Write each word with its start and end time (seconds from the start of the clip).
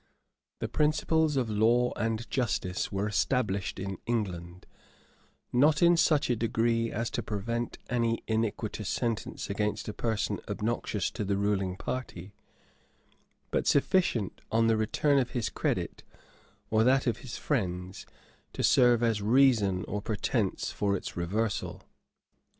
[]The 0.61 0.67
principles 0.67 1.35
of 1.37 1.47
law 1.47 1.93
and 1.95 2.27
justice 2.31 2.91
were 2.91 3.07
established 3.07 3.77
in 3.77 3.99
England, 4.07 4.65
not 5.53 5.83
in 5.83 5.95
such 5.95 6.27
a 6.27 6.35
degree 6.35 6.91
as 6.91 7.11
to 7.11 7.21
prevent 7.21 7.77
any 7.87 8.23
iniquitous 8.27 8.89
sentence 8.89 9.47
against 9.47 9.87
a 9.87 9.93
person 9.93 10.39
obnoxious 10.49 11.11
to 11.11 11.23
the 11.23 11.37
ruling 11.37 11.77
party; 11.77 12.33
but 13.51 13.67
sufficient, 13.67 14.41
on 14.51 14.65
the 14.65 14.75
return 14.75 15.19
of 15.19 15.37
his 15.37 15.49
credit, 15.49 16.01
or 16.71 16.83
that 16.83 17.05
of 17.05 17.17
his 17.19 17.37
friends, 17.37 18.07
to 18.53 18.63
serve 18.63 19.03
as 19.03 19.19
a 19.19 19.23
reason 19.25 19.83
or 19.87 20.01
pretence 20.01 20.71
for 20.71 20.97
its 20.97 21.15
reversal. 21.15 21.83